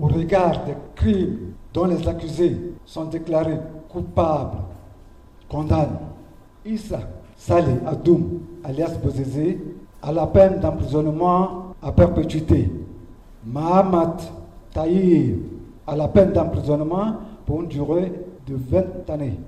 [0.00, 3.58] au regard des crimes dont les accusés sont déclarés
[3.88, 4.58] coupables,
[5.48, 5.98] condamne
[6.64, 7.00] Issa
[7.36, 9.58] Saleh Adoum, alias Bozézé,
[10.02, 12.70] à la peine d'emprisonnement à perpétuité.
[13.46, 14.16] Mahamat
[14.72, 15.36] Tahir,
[15.86, 17.14] à la peine d'emprisonnement
[17.46, 18.12] pour une durée
[18.46, 19.38] de 20 années.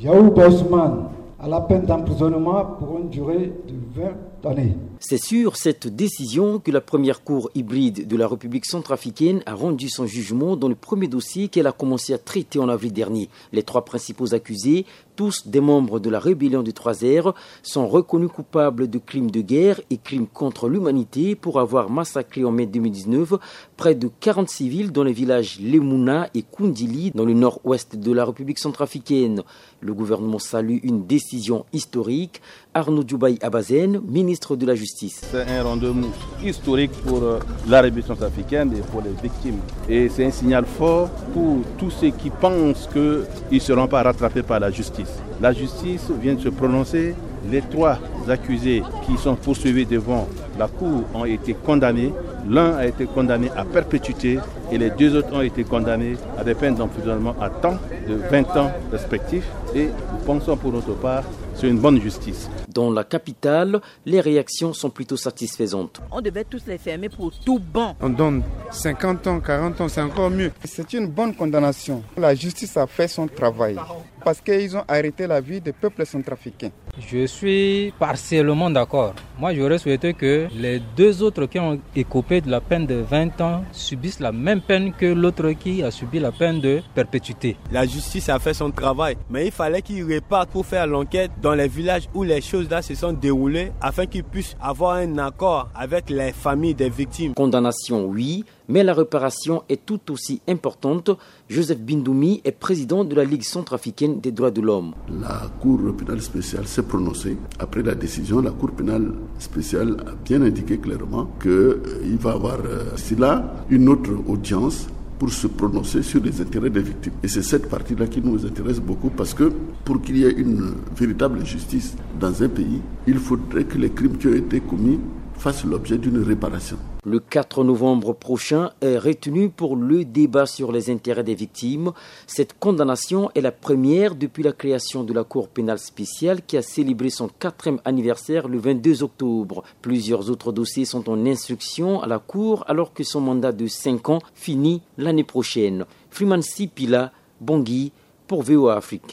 [0.00, 1.04] Yaou Bosman,
[1.38, 4.76] à la peine d'emprisonnement pour une durée de 20 années.
[4.98, 9.88] C'est sur cette décision que la première cour hybride de la République centrafricaine a rendu
[9.88, 13.28] son jugement dans le premier dossier qu'elle a commencé à traiter en avril dernier.
[13.52, 14.84] Les trois principaux accusés,
[15.16, 19.80] tous des membres de la rébellion du 3R, sont reconnus coupables de crimes de guerre
[19.90, 23.34] et crimes contre l'humanité pour avoir massacré en mai 2019
[23.76, 28.24] près de 40 civils dans les villages Lemouna et Kundili dans le nord-ouest de la
[28.24, 29.42] République centrafricaine.
[29.80, 32.40] Le gouvernement salue une décision historique.
[32.76, 36.10] Arnaud Djoubaï Abazen, ministre de la Justice c'est un rendez-vous
[36.44, 37.38] historique pour euh,
[37.68, 39.58] la République centrafricaine et pour les victimes.
[39.88, 44.42] Et c'est un signal fort pour tous ceux qui pensent qu'ils ne seront pas rattrapés
[44.42, 45.12] par la justice.
[45.40, 47.14] La justice vient de se prononcer.
[47.50, 50.26] Les trois accusés qui sont poursuivis devant
[50.58, 52.12] la Cour ont été condamnés.
[52.48, 54.38] L'un a été condamné à perpétuité
[54.74, 58.56] et les deux autres ont été condamnés à des peines d'emprisonnement à temps de 20
[58.56, 59.46] ans respectifs.
[59.72, 61.22] Et nous pensons pour notre part
[61.54, 62.50] c'est une bonne justice.
[62.68, 66.00] Dans la capitale, les réactions sont plutôt satisfaisantes.
[66.10, 67.94] On devait tous les fermer pour tout bon.
[68.00, 70.50] On donne 50 ans, 40 ans, c'est encore mieux.
[70.64, 72.02] C'est une bonne condamnation.
[72.16, 73.76] La justice a fait son travail
[74.24, 76.70] parce qu'ils ont arrêté la vie des peuples centrafricains.
[76.98, 79.14] Je suis partiellement d'accord.
[79.38, 83.40] Moi, j'aurais souhaité que les deux autres qui ont écopé de la peine de 20
[83.40, 87.56] ans subissent la même peine que l'autre qui a subi la peine de perpétuité.
[87.70, 91.54] La justice a fait son travail, mais il fallait qu'ils repartent pour faire l'enquête dans
[91.54, 95.68] les villages où les choses là se sont déroulées afin qu'ils puissent avoir un accord
[95.74, 97.34] avec les familles des victimes.
[97.34, 101.10] Condamnation, oui, mais la réparation est tout aussi importante.
[101.48, 104.94] Joseph Bindoumi est président de la Ligue centrafricaine des droits de l'homme.
[105.20, 107.36] La Cour pénale spéciale s'est prononcée.
[107.58, 112.34] Après la décision, la Cour pénale spéciale a bien indiqué clairement qu'il euh, va y
[112.34, 114.88] avoir, euh, là, une autre audience
[115.18, 117.12] pour se prononcer sur les intérêts des victimes.
[117.22, 119.52] Et c'est cette partie-là qui nous intéresse beaucoup parce que
[119.84, 124.18] pour qu'il y ait une véritable justice dans un pays, il faudrait que les crimes
[124.18, 124.98] qui ont été commis
[125.38, 126.78] fassent l'objet d'une réparation.
[127.06, 131.92] Le 4 novembre prochain est retenu pour le débat sur les intérêts des victimes.
[132.26, 136.62] Cette condamnation est la première depuis la création de la Cour pénale spéciale qui a
[136.62, 139.64] célébré son quatrième anniversaire le 22 octobre.
[139.82, 144.08] Plusieurs autres dossiers sont en instruction à la Cour alors que son mandat de 5
[144.08, 145.84] ans finit l'année prochaine.
[146.08, 147.92] Freeman Sipila, Bangui,
[148.26, 149.12] pour VOA Afrique.